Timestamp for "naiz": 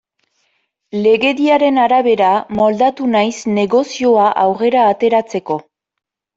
3.19-3.37